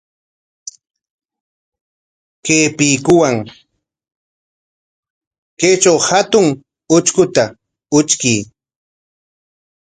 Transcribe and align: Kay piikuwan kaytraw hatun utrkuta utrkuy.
Kay 2.45 2.65
piikuwan 2.77 3.37
kaytraw 5.59 5.97
hatun 6.07 6.47
utrkuta 6.95 7.43
utrkuy. 7.97 8.39